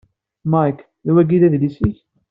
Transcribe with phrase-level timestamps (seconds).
[0.51, 1.97] Mayk, D wayyi i d adlis-ik?